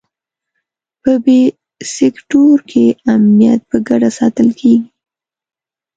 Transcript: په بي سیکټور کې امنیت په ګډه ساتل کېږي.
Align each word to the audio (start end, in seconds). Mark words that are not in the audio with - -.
په 1.01 1.11
بي 1.23 1.39
سیکټور 1.95 2.57
کې 2.71 2.85
امنیت 3.13 3.61
په 3.69 3.77
ګډه 3.87 4.09
ساتل 4.19 4.49
کېږي. 4.59 4.89